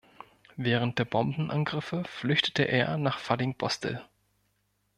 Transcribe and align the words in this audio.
Während 0.55 0.97
der 0.97 1.05
Bombenangriffe 1.05 2.03
flüchtete 2.05 2.63
er 2.63 2.97
nach 2.97 3.19
Fallingbostel. 3.19 4.01